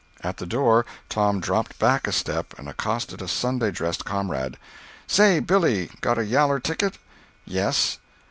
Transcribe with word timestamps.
At 0.23 0.37
the 0.37 0.47
door 0.47 0.83
Tom 1.09 1.39
dropped 1.39 1.77
back 1.77 2.07
a 2.07 2.11
step 2.11 2.57
and 2.57 2.67
accosted 2.67 3.21
a 3.21 3.27
Sunday 3.27 3.69
dressed 3.69 4.03
comrade: 4.03 4.57
"Say, 5.05 5.39
Billy, 5.39 5.91
got 6.01 6.17
a 6.17 6.25
yaller 6.25 6.59
ticket?" 6.59 6.97
"Yes." 7.45 7.99